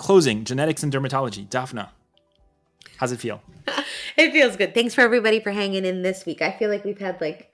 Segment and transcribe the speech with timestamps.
[0.00, 1.46] closing genetics and dermatology.
[1.46, 1.90] Daphna,
[2.96, 3.42] how's it feel?
[4.16, 4.74] it feels good.
[4.74, 6.40] Thanks for everybody for hanging in this week.
[6.40, 7.52] I feel like we've had like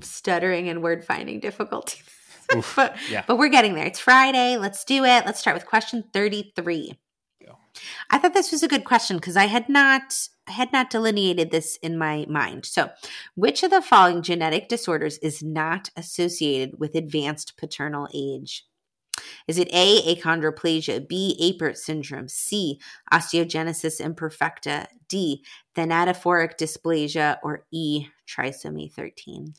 [0.00, 2.02] stuttering and word finding difficulties.
[2.76, 3.24] But, yeah.
[3.26, 3.86] but we're getting there.
[3.86, 4.58] It's Friday.
[4.58, 5.24] Let's do it.
[5.24, 6.92] Let's start with question 33.
[7.44, 7.56] Go.
[8.10, 11.50] I thought this was a good question because I had not I had not delineated
[11.50, 12.66] this in my mind.
[12.66, 12.90] So,
[13.34, 18.66] which of the following genetic disorders is not associated with advanced paternal age?
[19.46, 22.80] Is it A, achondroplasia, B, Apert syndrome, C,
[23.12, 25.44] osteogenesis imperfecta, D,
[25.76, 29.54] thanatophoric dysplasia, or E, trisomy 13?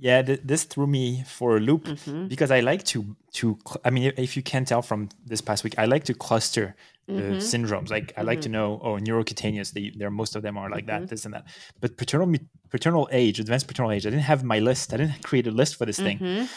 [0.00, 2.28] Yeah, th- this threw me for a loop mm-hmm.
[2.28, 3.58] because I like to to.
[3.84, 6.76] I mean, if you can tell from this past week, I like to cluster
[7.10, 7.38] mm-hmm.
[7.38, 7.90] syndromes.
[7.90, 8.52] Like I like to mm-hmm.
[8.52, 9.72] know, oh, neurocutaneous.
[9.72, 11.06] They, there, most of them are like that, mm-hmm.
[11.06, 11.46] this and that.
[11.80, 12.32] But paternal
[12.70, 14.06] paternal age, advanced paternal age.
[14.06, 14.94] I didn't have my list.
[14.94, 16.48] I didn't create a list for this thing.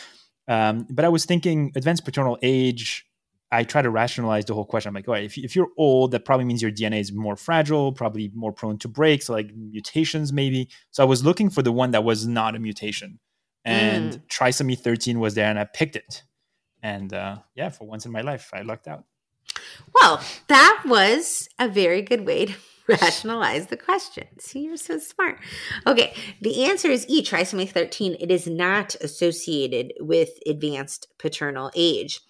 [0.47, 3.06] Um, but I was thinking advanced paternal age.
[3.53, 4.89] I try to rationalize the whole question.
[4.89, 7.36] I'm like, all right, if, if you're old, that probably means your DNA is more
[7.36, 10.70] fragile, probably more prone to breaks, so like mutations maybe.
[10.92, 13.20] So I was looking for the one that was not a mutation
[13.66, 14.28] and mm.
[14.28, 16.23] trisomy 13 was there and i picked it
[16.81, 19.03] and uh, yeah for once in my life i lucked out
[20.00, 22.53] well that was a very good way to
[22.87, 25.37] rationalize the question see you're so smart
[25.85, 32.21] okay the answer is e trisomy 13 it is not associated with advanced paternal age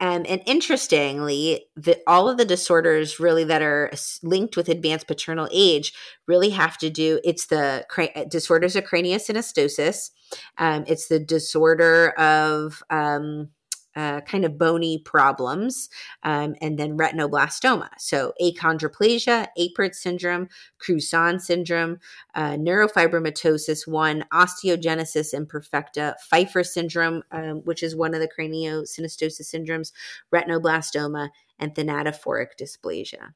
[0.00, 3.90] um, and interestingly, the, all of the disorders really that are
[4.22, 5.92] linked with advanced paternal age
[6.26, 7.20] really have to do.
[7.24, 10.10] It's the cra- disorders of craniosynostosis.
[10.58, 13.50] Um, it's the disorder of um,
[13.96, 15.88] uh, kind of bony problems,
[16.22, 17.88] um, and then retinoblastoma.
[17.98, 21.98] So achondroplasia, Apert syndrome, Crouzon syndrome,
[22.34, 29.92] uh, neurofibromatosis 1, osteogenesis imperfecta, Pfeiffer syndrome, um, which is one of the craniosynostosis syndromes,
[30.32, 33.34] retinoblastoma, and thanatophoric dysplasia.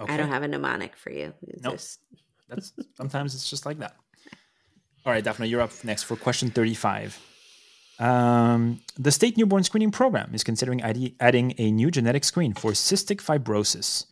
[0.00, 0.12] Okay.
[0.12, 1.34] I don't have a mnemonic for you.
[1.60, 1.74] Nope.
[1.74, 2.00] Just...
[2.48, 3.96] That's sometimes it's just like that.
[5.08, 7.18] All right, Daphna, you're up next for question 35.
[7.98, 13.22] Um, the state newborn screening program is considering adding a new genetic screen for cystic
[13.22, 14.04] fibrosis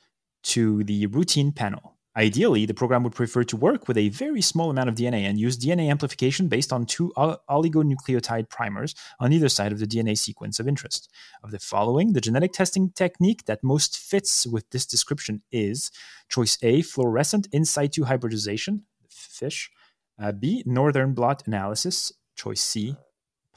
[0.44, 1.96] to the routine panel.
[2.16, 5.38] Ideally, the program would prefer to work with a very small amount of DNA and
[5.38, 10.58] use DNA amplification based on two oligonucleotide primers on either side of the DNA sequence
[10.58, 11.12] of interest.
[11.44, 15.90] Of the following, the genetic testing technique that most fits with this description is
[16.30, 19.70] choice A, fluorescent in situ hybridization, FISH,
[20.18, 22.96] uh, B, northern blot analysis, choice C,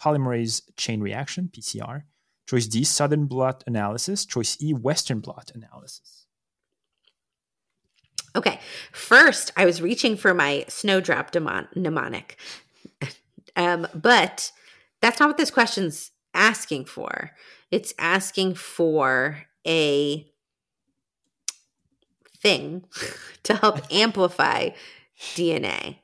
[0.01, 2.03] polymerase chain reaction, PCR.
[2.47, 4.25] Choice D, southern blot analysis.
[4.25, 6.25] Choice E, western blot analysis.
[8.35, 8.59] Okay,
[8.91, 11.33] first I was reaching for my snowdrop
[11.75, 12.37] mnemonic,
[13.55, 14.51] um, but
[15.01, 17.31] that's not what this question's asking for.
[17.71, 20.27] It's asking for a
[22.37, 22.85] thing
[23.43, 24.69] to help amplify
[25.19, 25.97] DNA.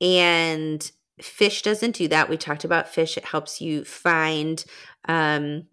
[0.00, 0.90] And
[1.20, 2.28] fish doesn't do that.
[2.28, 3.16] We talked about fish.
[3.16, 4.64] It helps you find
[5.08, 5.66] um,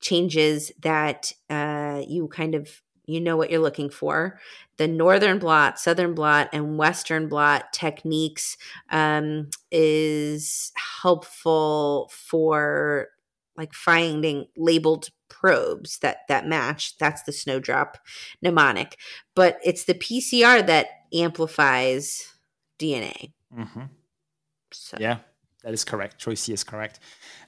[0.00, 4.38] changes that uh, you kind of you know what you're looking for.
[4.76, 8.56] The northern blot, southern blot, and western blot techniques
[8.90, 10.70] um, is
[11.02, 13.08] helpful for
[13.56, 16.96] like finding labeled probes that that match.
[16.98, 17.98] That's the snowdrop
[18.42, 18.96] mnemonic,
[19.34, 22.28] but it's the PCR that amplifies
[22.78, 23.32] DNA.
[23.56, 23.82] Mm-hmm.
[24.72, 24.96] So.
[25.00, 25.18] Yeah,
[25.64, 26.18] that is correct.
[26.18, 27.00] Choice C is correct.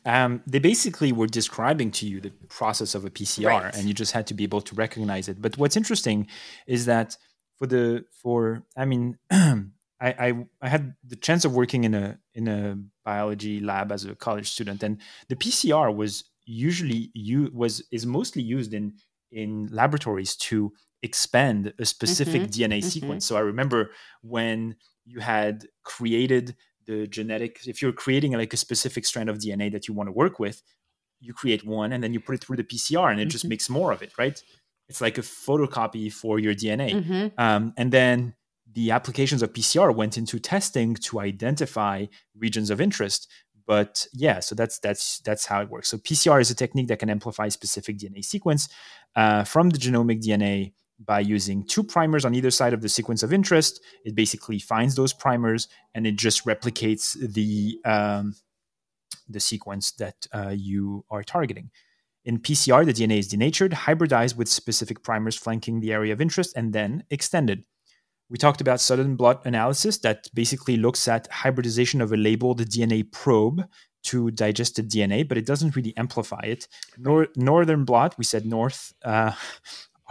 [0.04, 3.76] Um, they basically were describing to you the process of a PCR, right.
[3.76, 5.40] and you just had to be able to recognize it.
[5.40, 6.26] But what's interesting
[6.66, 7.16] is that
[7.58, 12.18] for the for I mean, I, I I had the chance of working in a
[12.34, 14.98] in a biology lab as a college student, and
[15.28, 18.94] the PCR was usually you was is mostly used in
[19.30, 20.72] in laboratories to
[21.02, 22.62] expand a specific mm-hmm.
[22.62, 22.88] DNA mm-hmm.
[22.88, 23.24] sequence.
[23.24, 23.90] So I remember
[24.22, 26.54] when you had created
[26.86, 30.12] the genetic if you're creating like a specific strand of dna that you want to
[30.12, 30.62] work with
[31.20, 33.30] you create one and then you put it through the pcr and it mm-hmm.
[33.30, 34.42] just makes more of it right
[34.88, 37.40] it's like a photocopy for your dna mm-hmm.
[37.40, 38.34] um, and then
[38.72, 43.28] the applications of pcr went into testing to identify regions of interest
[43.66, 45.88] but yeah, so that's that's that's how it works.
[45.88, 48.68] So PCR is a technique that can amplify specific DNA sequence
[49.16, 50.72] uh, from the genomic DNA
[51.04, 53.80] by using two primers on either side of the sequence of interest.
[54.04, 58.34] It basically finds those primers and it just replicates the um,
[59.28, 61.70] the sequence that uh, you are targeting.
[62.24, 66.52] In PCR, the DNA is denatured, hybridized with specific primers flanking the area of interest,
[66.56, 67.64] and then extended.
[68.30, 73.10] We talked about Southern blot analysis that basically looks at hybridization of a labeled DNA
[73.10, 73.64] probe
[74.04, 76.68] to digested DNA, but it doesn't really amplify it.
[76.96, 79.32] Nor- Northern blot, we said North uh,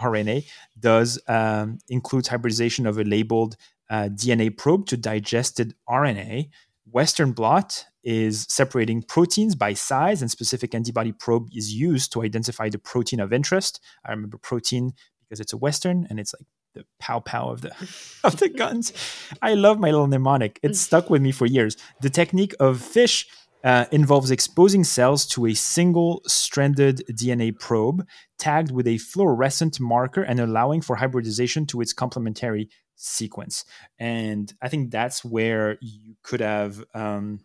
[0.00, 0.46] RNA,
[0.78, 3.56] does um, includes hybridization of a labeled
[3.90, 6.48] uh, DNA probe to digested RNA.
[6.90, 12.68] Western blot is separating proteins by size, and specific antibody probe is used to identify
[12.68, 13.80] the protein of interest.
[14.04, 17.70] I remember protein because it's a Western and it's like the pow pow of the
[18.24, 18.92] of the guns.
[19.40, 20.58] I love my little mnemonic.
[20.62, 21.76] It's stuck with me for years.
[22.00, 23.26] The technique of fish
[23.64, 28.06] uh, involves exposing cells to a single stranded DNA probe
[28.38, 33.64] tagged with a fluorescent marker and allowing for hybridization to its complementary sequence.
[33.98, 36.82] And I think that's where you could have.
[36.94, 37.40] Um,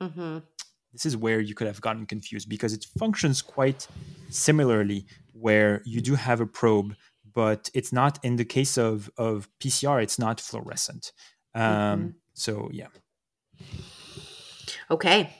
[0.00, 0.38] mm-hmm.
[0.92, 3.86] This is where you could have gotten confused because it functions quite
[4.30, 6.94] similarly, where you do have a probe,
[7.34, 10.02] but it's not in the case of of PCR.
[10.02, 11.12] It's not fluorescent.
[11.54, 12.08] Um, mm-hmm.
[12.34, 12.88] So yeah.
[14.90, 15.37] Okay.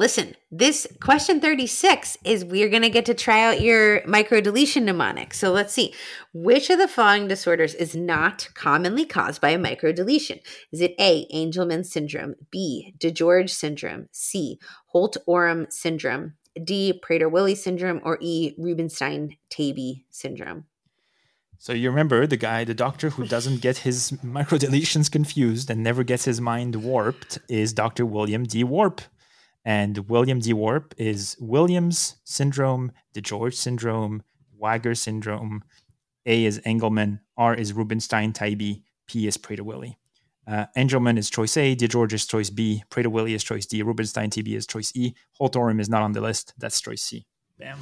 [0.00, 5.34] Listen, this question 36 is we're going to get to try out your microdeletion mnemonic.
[5.34, 5.92] So let's see.
[6.32, 10.40] Which of the following disorders is not commonly caused by a microdeletion?
[10.72, 16.32] Is it A, Angelman syndrome, B, DiGeorge syndrome, C, Holt Oram syndrome,
[16.64, 20.64] D, Prader Willi syndrome, or E, Rubinstein Taybi syndrome?
[21.58, 26.04] So you remember the guy, the doctor who doesn't get his microdeletions confused and never
[26.04, 28.06] gets his mind warped is Dr.
[28.06, 28.64] William D.
[28.64, 29.02] Warp.
[29.64, 30.52] And William D.
[30.52, 34.22] Warp is Williams syndrome, DiGeorge syndrome,
[34.58, 35.64] WAGR syndrome.
[36.26, 39.96] A is Angelman, R is Rubinstein Taybi, P is Prader-Willi.
[40.46, 44.56] Uh, Angelman is choice A, DiGeorge is choice B, Prader-Willi is choice D, Rubinstein Taybi
[44.56, 46.54] is choice E, Holt Oram is not on the list.
[46.58, 47.26] That's choice C.
[47.58, 47.78] Bam.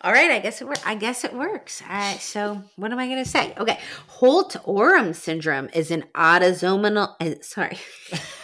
[0.00, 0.82] All right, I guess it works.
[0.84, 1.82] I guess it works.
[1.88, 3.54] Uh, so what am I going to say?
[3.56, 7.14] Okay, Holt Oram syndrome is an autosomal.
[7.20, 7.78] Uh, sorry.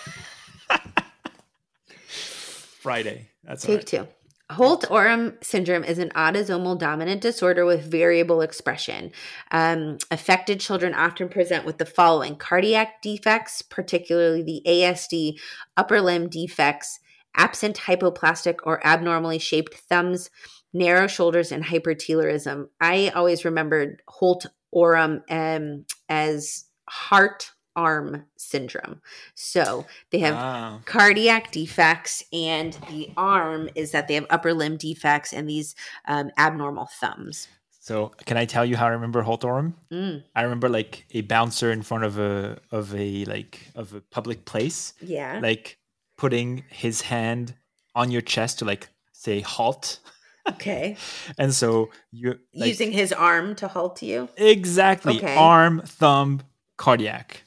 [2.80, 3.28] Friday.
[3.44, 4.08] That's take two.
[4.50, 9.12] Holt Oram syndrome is an autosomal dominant disorder with variable expression.
[9.52, 15.38] Um, affected children often present with the following cardiac defects, particularly the ASD,
[15.76, 16.98] upper limb defects,
[17.36, 20.30] absent hypoplastic or abnormally shaped thumbs,
[20.72, 22.68] narrow shoulders, and hypertelorism.
[22.80, 29.00] I always remembered Holt Oram um, as heart arm syndrome.
[29.34, 30.80] So they have wow.
[30.84, 35.74] cardiac defects, and the arm is that they have upper limb defects and these
[36.06, 37.48] um, abnormal thumbs.
[37.82, 39.74] So can I tell you how I remember Holt Oram?
[39.90, 40.22] Mm.
[40.36, 44.44] I remember like a bouncer in front of a of a like of a public
[44.44, 44.92] place.
[45.00, 45.40] Yeah.
[45.42, 45.78] Like
[46.18, 47.54] putting his hand
[47.94, 50.00] on your chest to like say halt.
[50.48, 50.98] Okay.
[51.38, 54.28] and so you like, using his arm to halt you.
[54.36, 55.16] Exactly.
[55.16, 55.36] Okay.
[55.36, 56.42] Arm, thumb,
[56.80, 57.42] cardiac.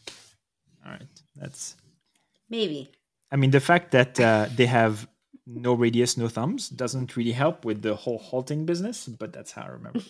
[0.85, 1.75] All right, that's
[2.49, 2.91] maybe.
[3.31, 5.07] I mean, the fact that uh, they have
[5.47, 9.63] no radius, no thumbs doesn't really help with the whole halting business, but that's how
[9.63, 10.01] I remember.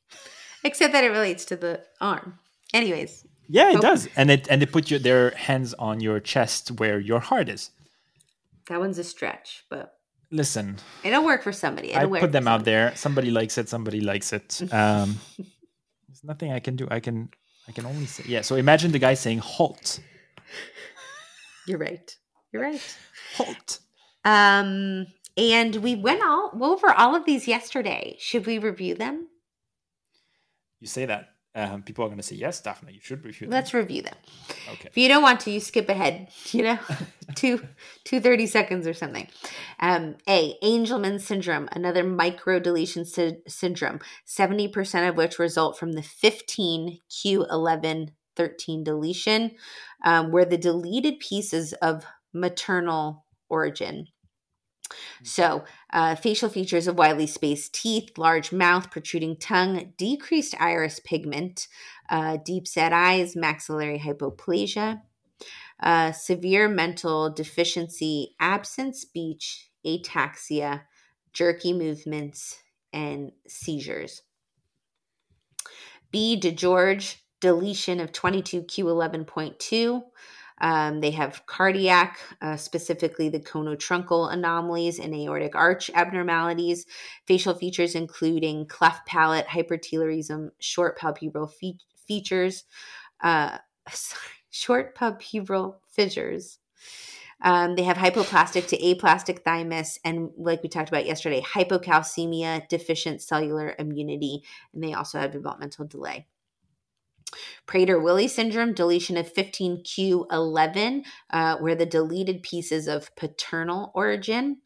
[0.64, 2.38] Except that it relates to the arm.
[2.74, 3.26] Anyways.
[3.48, 7.00] Yeah, it does, and it and they put your, their hands on your chest where
[7.00, 7.70] your heart is.
[8.68, 9.94] That one's a stretch, but
[10.30, 11.92] listen, it'll work for somebody.
[11.92, 12.94] It'll I put them out there.
[12.94, 13.70] Somebody likes it.
[13.70, 14.60] Somebody likes it.
[14.80, 15.18] Um,
[16.06, 16.86] there's nothing I can do.
[16.90, 17.30] I can
[17.68, 18.40] I can only say yeah.
[18.40, 20.00] So imagine the guy saying halt.
[21.66, 22.16] You're right.
[22.50, 22.96] You're right.
[23.36, 23.80] Halt.
[24.24, 25.06] Um,
[25.36, 28.16] and we went all over all of these yesterday.
[28.18, 29.28] Should we review them?
[30.80, 31.28] You say that.
[31.54, 32.94] Um, people are going to say yes, definitely.
[32.94, 33.52] You should review them.
[33.52, 34.14] Let's review them.
[34.74, 34.88] Okay.
[34.88, 36.28] If you don't want to, you skip ahead.
[36.52, 36.78] You know,
[37.34, 37.66] two
[38.04, 39.28] two thirty seconds or something.
[39.80, 40.56] Um, A.
[40.62, 47.44] Angelman syndrome, another microdeletion sy- syndrome, seventy percent of which result from the fifteen q
[47.50, 49.50] eleven 13 deletion,
[50.04, 54.06] um, where the deleted pieces of maternal origin.
[54.90, 55.24] Hmm.
[55.24, 61.68] So, uh, facial features of widely spaced teeth, large mouth, protruding tongue, decreased iris pigment,
[62.08, 65.02] uh, deep set eyes, maxillary hypoplasia,
[65.80, 70.82] uh, severe mental deficiency, absent speech, ataxia,
[71.32, 72.58] jerky movements,
[72.92, 74.22] and seizures.
[76.10, 76.38] B.
[76.40, 80.02] DiGeorge deletion of 22q11.2,
[80.60, 86.86] Um, they have cardiac, uh, specifically the conotruncal anomalies and aortic arch abnormalities,
[87.26, 92.64] facial features including cleft palate, hypertelorism, short palpebral fe- features,
[93.22, 93.58] uh,
[94.50, 96.58] short palpebral fissures.
[97.40, 103.22] Um, they have hypoplastic to aplastic thymus, and like we talked about yesterday, hypocalcemia, deficient
[103.22, 104.42] cellular immunity,
[104.74, 106.26] and they also have developmental delay.
[107.66, 114.58] Prader Willi syndrome, deletion of 15q11, uh, where the deleted pieces of paternal origin.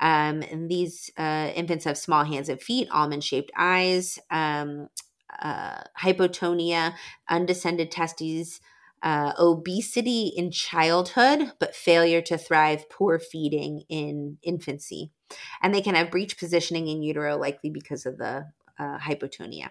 [0.00, 4.88] Um, and these uh, infants have small hands and feet, almond shaped eyes, um,
[5.40, 6.94] uh, hypotonia,
[7.28, 8.60] undescended testes,
[9.02, 15.12] uh, obesity in childhood, but failure to thrive, poor feeding in infancy.
[15.62, 18.46] And they can have breech positioning in utero, likely because of the
[18.78, 19.70] uh, hypotonia.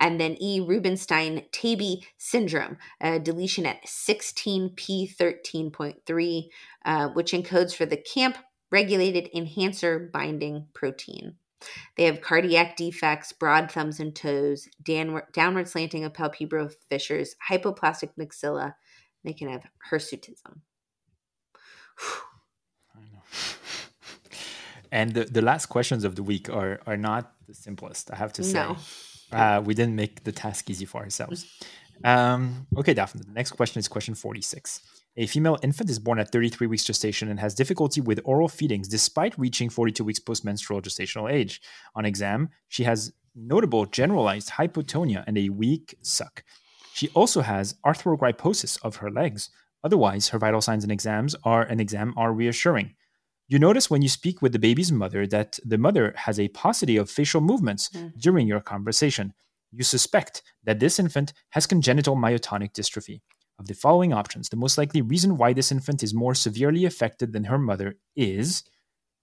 [0.00, 0.60] And then E.
[0.60, 6.48] Rubinstein Taybi syndrome, uh, deletion at 16p13.3,
[6.84, 8.36] uh, which encodes for the CAMP
[8.70, 11.36] regulated enhancer binding protein.
[11.96, 18.10] They have cardiac defects, broad thumbs and toes, downward, downward slanting of palpebral fissures, hypoplastic
[18.20, 18.74] maxilla.
[19.24, 20.60] They can have hirsutism.
[24.92, 28.32] and the, the last questions of the week are are not the simplest, I have
[28.34, 28.52] to say.
[28.52, 28.76] No.
[29.32, 31.46] Uh, we didn't make the task easy for ourselves.
[32.04, 34.80] Um, okay, Daphna, the next question is question 46.
[35.18, 38.86] A female infant is born at 33 weeks gestation and has difficulty with oral feedings
[38.86, 41.62] despite reaching 42 weeks postmenstrual gestational age.
[41.94, 46.44] On exam, she has notable generalized hypotonia and a weak suck.
[46.92, 49.50] She also has arthrogryposis of her legs.
[49.82, 52.94] Otherwise, her vital signs and exams are an exam are reassuring.
[53.48, 56.96] You notice when you speak with the baby's mother that the mother has a paucity
[56.96, 58.12] of facial movements mm.
[58.20, 59.32] during your conversation.
[59.70, 63.20] You suspect that this infant has congenital myotonic dystrophy.
[63.58, 67.32] Of the following options, the most likely reason why this infant is more severely affected
[67.32, 68.64] than her mother is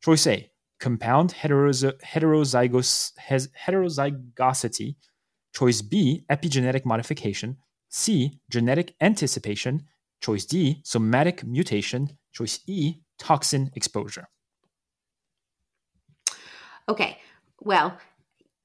[0.04, 0.50] choice A,
[0.80, 4.96] compound heterozy- heterozygos- heterozygosity,
[5.54, 7.58] choice B, epigenetic modification,
[7.90, 9.84] C, genetic anticipation,
[10.20, 14.28] choice D, somatic mutation, choice E, toxin exposure.
[16.90, 17.18] Okay.
[17.60, 17.98] Well,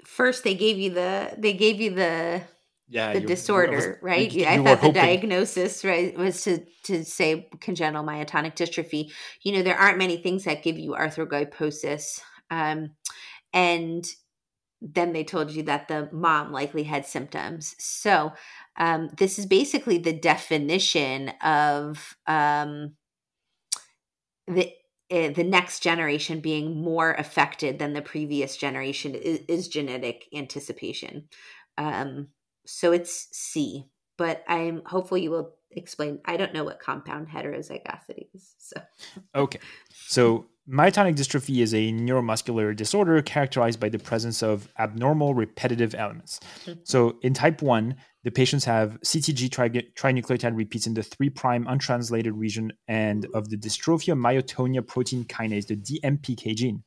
[0.04, 2.42] first they gave you the they gave you the
[2.88, 4.32] yeah, the you- disorder, was- right?
[4.32, 9.12] you- I thought the diagnosis, right, was to to say congenital myotonic dystrophy.
[9.42, 12.90] You know, there aren't many things that give you arthrogryposis, um,
[13.52, 14.04] and
[14.80, 17.74] then they told you that the mom likely had symptoms.
[17.78, 18.32] So
[18.76, 22.94] um, this is basically the definition of um,
[24.48, 24.72] the
[25.10, 31.28] uh, the next generation being more affected than the previous generation is, is genetic anticipation.
[31.78, 32.28] Um,
[32.66, 33.86] so it's C,
[34.18, 36.20] but I'm hopeful you will explain.
[36.26, 38.54] I don't know what compound heterozygosity is.
[38.58, 38.80] So
[39.34, 39.60] Okay.
[39.90, 46.40] So myotonic dystrophy is a neuromuscular disorder characterized by the presence of abnormal repetitive elements.
[46.64, 46.80] Mm-hmm.
[46.84, 51.66] So in type 1, the patients have CTG tri- trinucleotide repeats in the 3' prime
[51.66, 56.82] untranslated region and of the dystrophia myotonia protein kinase, the DMPK gene.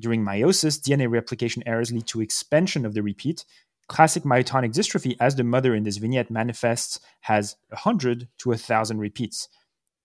[0.00, 3.44] During meiosis, DNA replication errors lead to expansion of the repeat.
[3.86, 9.48] Classic myotonic dystrophy, as the mother in this vignette manifests, has 100 to 1,000 repeats.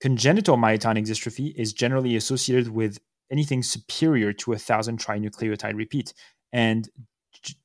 [0.02, 3.00] Congenital myotonic dystrophy is generally associated with
[3.32, 6.14] anything superior to a thousand trinucleotide repeat.
[6.52, 6.90] And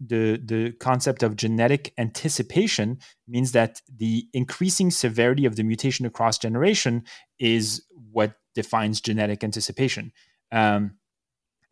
[0.01, 6.39] the, the concept of genetic anticipation means that the increasing severity of the mutation across
[6.39, 7.05] generation
[7.39, 10.13] is what defines genetic anticipation.
[10.53, 10.99] Um,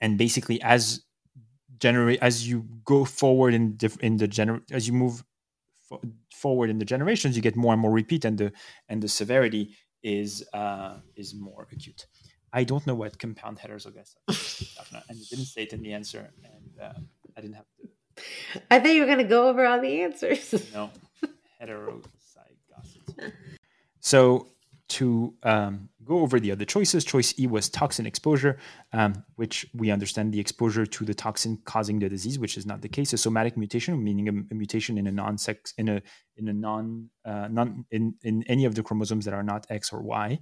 [0.01, 1.05] and basically, as
[1.79, 5.23] generate as you go forward in diff- in the gener as you move
[5.89, 6.01] fo-
[6.33, 8.53] forward in the generations, you get more and more repeat, and the
[8.89, 12.07] and the severity is uh, is more acute.
[12.53, 14.77] I don't know what compound heterozygosity is,
[15.09, 16.93] and it didn't say it in the answer, and uh,
[17.37, 18.25] I didn't have to.
[18.71, 20.53] I thought you were going to go over all the answers.
[20.75, 20.91] No,
[21.61, 23.33] heterozygosity.
[24.05, 24.49] So
[24.89, 28.59] to um, go over the other choices, choice E was toxin exposure,
[28.93, 32.83] um, which we understand the exposure to the toxin causing the disease, which is not
[32.83, 33.13] the case.
[33.13, 36.03] A somatic mutation, meaning a, a mutation in a non-sex in a
[36.37, 39.93] in a non uh, non in in any of the chromosomes that are not X
[39.93, 40.39] or Y.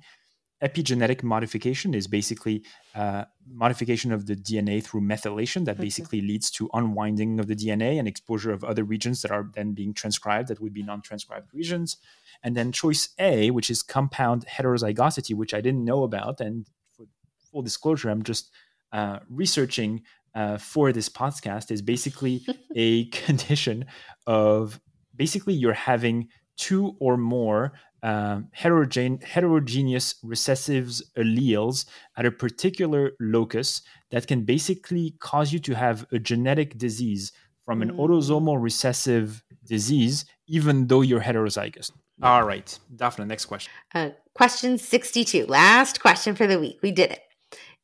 [0.63, 2.63] Epigenetic modification is basically
[2.95, 5.81] uh, modification of the DNA through methylation that Mhm.
[5.81, 9.73] basically leads to unwinding of the DNA and exposure of other regions that are then
[9.73, 11.97] being transcribed that would be non-transcribed regions.
[12.43, 16.41] And then choice A, which is compound heterozygosity, which I didn't know about.
[16.41, 17.07] And for
[17.51, 18.51] full disclosure, I'm just
[18.93, 20.03] uh, researching
[20.35, 22.45] uh, for this podcast, is basically
[22.77, 23.85] a condition
[24.27, 24.81] of
[25.17, 31.85] basically you're having two or more um, heterogene- heterogeneous recessives alleles
[32.17, 37.33] at a particular locus that can basically cause you to have a genetic disease
[37.67, 37.99] from an Mm.
[37.99, 41.91] autosomal recessive disease, even though you're heterozygous.
[42.23, 43.71] All right, Daphna, next question.
[43.95, 45.47] Uh, question 62.
[45.47, 46.79] Last question for the week.
[46.83, 47.21] We did it.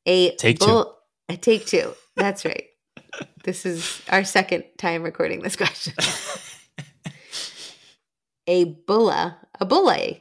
[0.06, 0.84] A Take two.
[1.28, 1.94] A take two.
[2.16, 2.64] That's right.
[3.44, 5.94] this is our second time recording this question.
[8.46, 9.38] a bulla.
[9.60, 10.20] A bulle.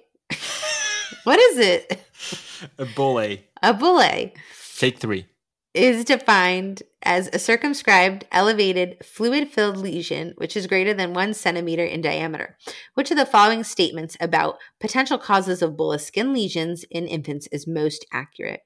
[1.24, 2.02] what is it?
[2.78, 3.38] A bulle.
[3.62, 4.32] A bulle
[4.78, 5.26] Take three.
[5.74, 11.84] is defined as a circumscribed, elevated, fluid filled lesion which is greater than one centimeter
[11.84, 12.58] in diameter.
[12.94, 17.68] Which of the following statements about potential causes of bullous skin lesions in infants is
[17.68, 18.62] most accurate?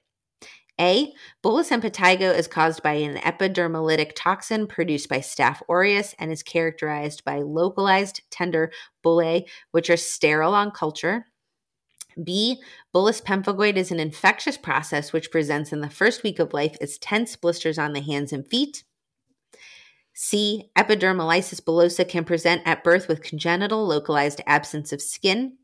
[0.80, 1.14] A.
[1.44, 7.26] Bullous impetigo is caused by an epidermolytic toxin produced by Staph aureus and is characterized
[7.26, 8.72] by localized tender
[9.04, 11.26] bullae, which are sterile on culture.
[12.24, 12.62] B.
[12.94, 16.98] Bullous pemphigoid is an infectious process which presents in the first week of life as
[16.98, 18.84] tense blisters on the hands and feet.
[20.14, 20.70] C.
[20.78, 25.58] Epidermolysis bullosa can present at birth with congenital localized absence of skin.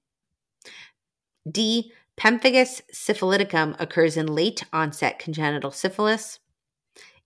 [1.50, 1.92] D.
[2.18, 6.40] Pemphigus syphiliticum occurs in late onset congenital syphilis.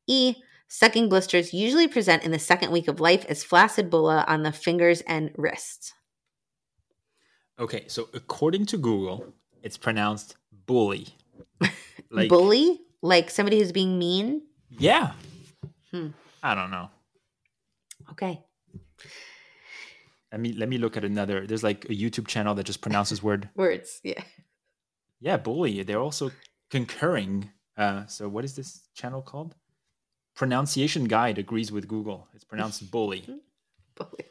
[0.08, 0.36] E.
[0.68, 4.52] Sucking blisters usually present in the second week of life as flaccid bulla on the
[4.52, 5.94] fingers and wrists.
[7.60, 11.08] Okay, so according to Google, it's pronounced bully.
[12.12, 12.82] Like, Bully?
[13.04, 14.42] Like somebody who's being mean?
[14.80, 15.12] yeah.
[15.92, 16.08] Hmm.
[16.42, 16.90] I don't know.
[18.12, 18.42] Okay.
[20.32, 21.46] Let me let me look at another.
[21.46, 23.50] There's like a YouTube channel that just pronounces word.
[23.56, 24.00] Words.
[24.04, 24.24] Yeah.
[25.20, 25.84] Yeah, bully.
[25.84, 26.32] They're also
[26.70, 27.50] concurring.
[27.78, 29.56] Uh, so what is this channel called?
[30.36, 32.28] Pronunciation Guide agrees with Google.
[32.34, 33.26] It's pronounced bully.
[33.96, 34.26] Bully.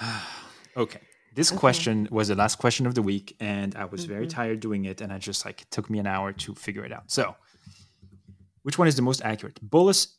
[0.76, 1.00] okay.
[1.34, 1.58] This Okay.
[1.58, 4.30] question was the last question of the week, and I was very Mhm.
[4.30, 6.92] tired doing it, and I just like it took me an hour to figure it
[6.92, 7.10] out.
[7.10, 7.36] So,
[8.62, 9.58] which one is the most accurate?
[9.62, 10.14] Bolus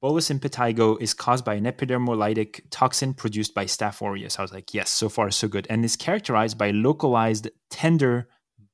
[0.00, 4.38] bolus impetigo is caused by an epidermolytic toxin produced by Staph aureus.
[4.38, 8.28] I was like, yes, so far so good, and is characterized by localized tender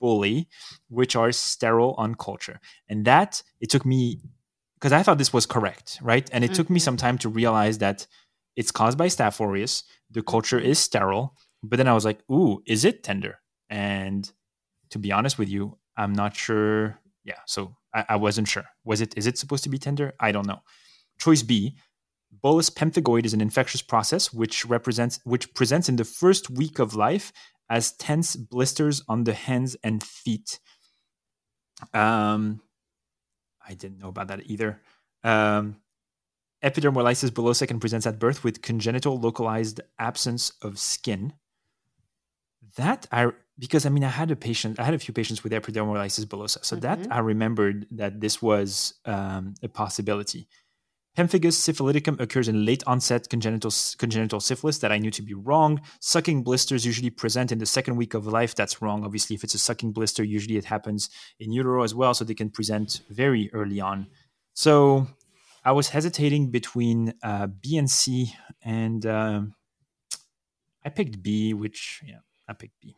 [0.04, 0.38] bully,
[0.98, 2.58] which are sterile on culture,
[2.90, 4.00] and that it took me
[4.76, 6.26] because I thought this was correct, right?
[6.34, 6.84] And it took me Mhm.
[6.88, 8.06] some time to realize that
[8.60, 9.74] it's caused by Staph aureus.
[10.16, 11.26] The culture is sterile,
[11.68, 13.34] but then I was like, "Ooh, is it tender?"
[13.70, 14.22] And
[14.92, 15.62] to be honest with you,
[15.96, 17.00] I'm not sure.
[17.30, 17.60] Yeah, so
[17.98, 18.66] I, I wasn't sure.
[18.84, 19.10] Was it?
[19.16, 20.08] Is it supposed to be tender?
[20.20, 20.60] I don't know.
[21.24, 21.76] Choice B:
[22.42, 26.94] Bullous pemphigoid is an infectious process which represents which presents in the first week of
[26.94, 27.32] life
[27.70, 30.58] as tense blisters on the hands and feet.
[31.92, 32.60] Um,
[33.66, 34.80] I didn't know about that either.
[35.22, 35.76] Um,
[36.62, 41.32] epidermolysis bullosa can present at birth with congenital localized absence of skin.
[42.76, 45.52] That I because I mean I had a patient, I had a few patients with
[45.52, 47.12] epidermolysis bullosa, so that Mhm.
[47.12, 50.48] I remembered that this was um, a possibility.
[51.16, 54.78] Pemphigus syphiliticum occurs in late onset congenital congenital syphilis.
[54.78, 55.80] That I knew to be wrong.
[56.00, 58.54] Sucking blisters usually present in the second week of life.
[58.54, 59.04] That's wrong.
[59.04, 62.34] Obviously, if it's a sucking blister, usually it happens in utero as well, so they
[62.34, 64.08] can present very early on.
[64.54, 65.06] So
[65.64, 69.54] I was hesitating between uh, B and C, and um
[70.84, 72.96] I picked B, which yeah, I picked B.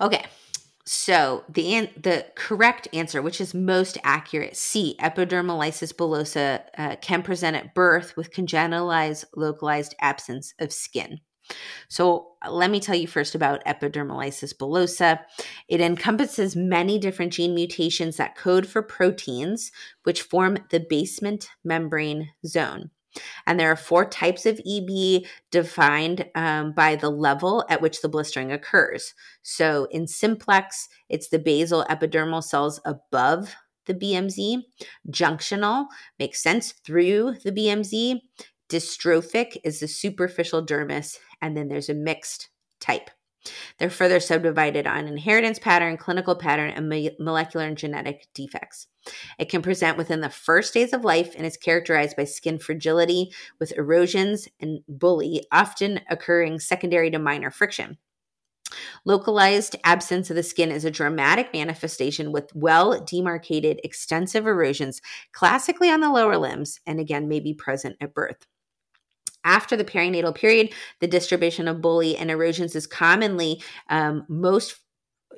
[0.00, 0.24] Okay.
[0.90, 7.22] So the an- the correct answer, which is most accurate, C, epidermolysis bullosa uh, can
[7.22, 11.20] present at birth with congenitalized localized absence of skin.
[11.88, 15.20] So let me tell you first about epidermolysis bullosa.
[15.68, 19.70] It encompasses many different gene mutations that code for proteins
[20.04, 22.92] which form the basement membrane zone.
[23.46, 28.08] And there are four types of EB defined um, by the level at which the
[28.08, 29.14] blistering occurs.
[29.42, 33.54] So in simplex, it's the basal epidermal cells above
[33.86, 34.62] the BMZ.
[35.10, 35.86] Junctional
[36.18, 38.20] makes sense through the BMZ.
[38.68, 41.18] Dystrophic is the superficial dermis.
[41.40, 42.50] And then there's a mixed
[42.80, 43.10] type.
[43.78, 48.88] They're further subdivided on inheritance pattern, clinical pattern, and mo- molecular and genetic defects.
[49.38, 53.30] It can present within the first days of life and is characterized by skin fragility
[53.58, 57.98] with erosions and bully, often occurring secondary to minor friction.
[59.04, 65.00] Localized absence of the skin is a dramatic manifestation with well demarcated, extensive erosions,
[65.32, 68.46] classically on the lower limbs, and again, may be present at birth.
[69.48, 74.76] After the perinatal period, the distribution of bully and erosions is commonly um, most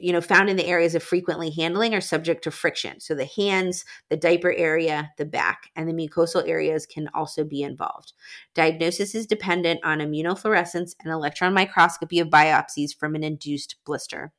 [0.00, 3.00] you know, found in the areas of frequently handling are subject to friction.
[3.00, 7.62] So the hands, the diaper area, the back, and the mucosal areas can also be
[7.62, 8.12] involved.
[8.54, 14.32] Diagnosis is dependent on immunofluorescence and electron microscopy of biopsies from an induced blister.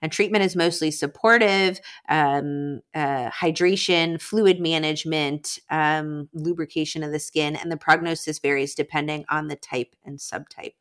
[0.00, 7.56] And treatment is mostly supportive, um, uh, hydration, fluid management, um, lubrication of the skin,
[7.56, 10.74] and the prognosis varies depending on the type and subtype.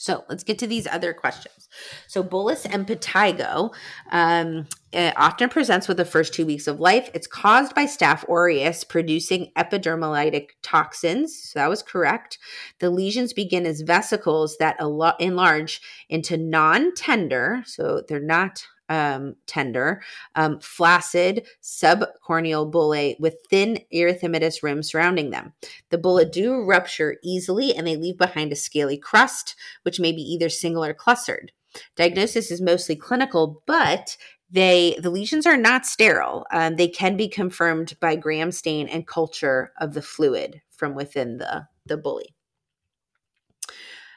[0.00, 1.68] So let's get to these other questions.
[2.06, 3.74] So bullous impetigo
[4.10, 7.10] um, often presents with the first two weeks of life.
[7.12, 11.38] It's caused by Staph aureus producing epidermolytic toxins.
[11.38, 12.38] So that was correct.
[12.78, 20.02] The lesions begin as vesicles that enlarge into non-tender, so they're not um, tender,
[20.34, 25.54] um, flaccid subcorneal bullae with thin erythematous rim surrounding them.
[25.88, 30.22] The bullae do rupture easily and they leave behind a scaly crust, which may be
[30.22, 31.52] either single or clustered.
[31.96, 34.16] Diagnosis is mostly clinical, but
[34.50, 36.44] they the lesions are not sterile.
[36.50, 41.38] Um, they can be confirmed by gram stain and culture of the fluid from within
[41.38, 42.34] the the bullae.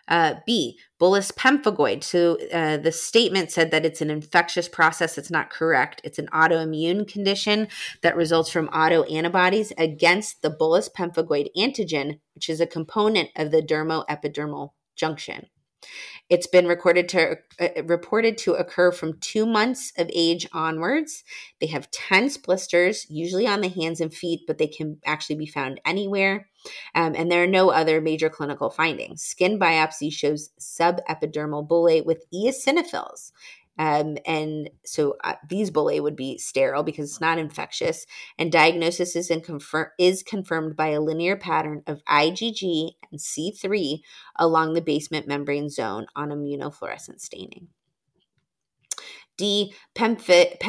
[0.08, 2.02] Uh, B, bullous pemphigoid.
[2.02, 5.18] So uh, the statement said that it's an infectious process.
[5.18, 6.00] It's not correct.
[6.06, 7.68] It's an autoimmune condition
[8.04, 13.62] that results from autoantibodies against the bullous pemphigoid antigen, which is a component of the
[13.62, 15.48] dermoepidermal junction.
[16.30, 21.26] It's been recorded to uh, reported to occur from two months of age onwards.
[21.60, 25.48] They have tense blisters, usually on the hands and feet, but they can actually be
[25.48, 26.48] found anywhere.
[26.96, 29.22] Um, and there are no other major clinical findings.
[29.22, 33.32] Skin biopsy shows subepidermal bullae with eosinophils.
[33.80, 38.06] Um, and so uh, these bullae would be sterile because it's not infectious.
[38.38, 44.02] And diagnosis is, confir- is confirmed by a linear pattern of IgG and C3
[44.38, 47.70] along the basement membrane zone on immunofluorescent staining.
[49.38, 49.74] D.
[49.96, 50.62] Pemphigus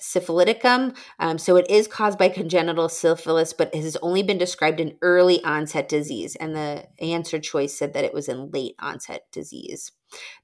[0.00, 0.96] syphiliticum.
[1.18, 4.98] Um, so it is caused by congenital syphilis, but it has only been described in
[5.02, 6.36] early onset disease.
[6.36, 9.92] And the answer choice said that it was in late onset disease.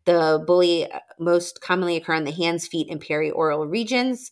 [0.04, 4.30] The bullae uh, most commonly occur on the hands, feet, and perioral regions.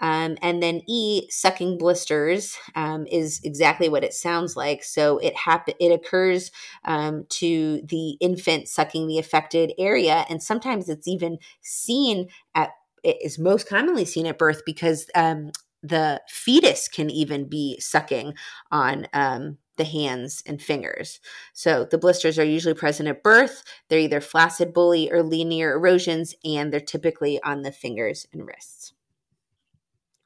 [0.00, 4.82] Um, and then E, sucking blisters, um, is exactly what it sounds like.
[4.82, 6.50] So it happen it occurs
[6.84, 12.70] um, to the infant sucking the affected area, and sometimes it's even seen at
[13.02, 15.50] it is most commonly seen at birth because um,
[15.82, 18.34] the fetus can even be sucking
[18.70, 21.20] on um, the hands and fingers.
[21.54, 23.64] So the blisters are usually present at birth.
[23.88, 28.92] They're either flaccid bully or linear erosions, and they're typically on the fingers and wrists.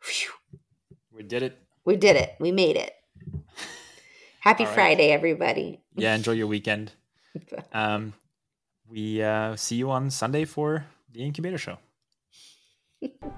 [0.07, 0.59] Whew.
[1.13, 1.59] We did it.
[1.85, 2.35] We did it.
[2.41, 2.93] We made it.
[4.41, 4.75] Happy right.
[4.75, 5.81] Friday, everybody.
[5.97, 6.93] Yeah, enjoy your weekend.
[7.73, 8.15] Um,
[8.89, 11.79] we uh, see you on Sunday for the Incubator Show.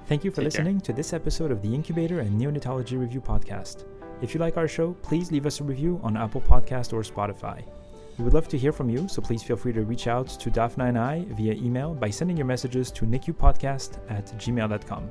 [0.07, 0.87] Thank you for Take listening care.
[0.87, 3.85] to this episode of the Incubator and Neonatology Review podcast.
[4.21, 7.65] If you like our show, please leave us a review on Apple Podcast or Spotify.
[8.19, 10.51] We would love to hear from you, so please feel free to reach out to
[10.51, 15.11] Daphna and I via email by sending your messages to nicupodcast at gmail.com.